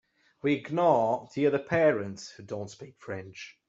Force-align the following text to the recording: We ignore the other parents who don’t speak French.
We 0.41 0.53
ignore 0.55 1.29
the 1.35 1.45
other 1.45 1.59
parents 1.59 2.31
who 2.31 2.41
don’t 2.41 2.71
speak 2.71 2.95
French. 2.97 3.55